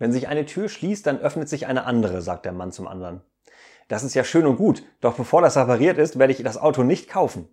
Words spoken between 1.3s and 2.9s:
sich eine andere, sagt der Mann zum